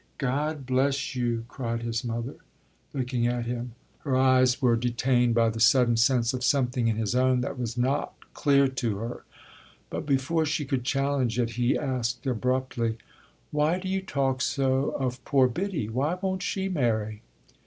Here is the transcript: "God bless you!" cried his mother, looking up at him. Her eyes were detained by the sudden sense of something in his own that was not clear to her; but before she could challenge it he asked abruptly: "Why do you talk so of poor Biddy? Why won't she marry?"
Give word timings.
"God 0.17 0.65
bless 0.65 1.13
you!" 1.15 1.45
cried 1.47 1.83
his 1.83 2.03
mother, 2.03 2.37
looking 2.91 3.27
up 3.27 3.41
at 3.41 3.45
him. 3.45 3.73
Her 3.99 4.15
eyes 4.17 4.59
were 4.59 4.75
detained 4.75 5.35
by 5.35 5.51
the 5.51 5.59
sudden 5.59 5.95
sense 5.95 6.33
of 6.33 6.43
something 6.43 6.87
in 6.87 6.95
his 6.95 7.13
own 7.13 7.41
that 7.41 7.59
was 7.59 7.77
not 7.77 8.15
clear 8.33 8.67
to 8.67 8.97
her; 8.97 9.25
but 9.91 10.07
before 10.07 10.43
she 10.47 10.65
could 10.65 10.85
challenge 10.85 11.37
it 11.37 11.51
he 11.51 11.77
asked 11.77 12.25
abruptly: 12.25 12.97
"Why 13.51 13.77
do 13.77 13.87
you 13.87 14.01
talk 14.01 14.41
so 14.41 14.89
of 14.97 15.23
poor 15.23 15.47
Biddy? 15.47 15.87
Why 15.87 16.15
won't 16.19 16.41
she 16.41 16.67
marry?" 16.67 17.21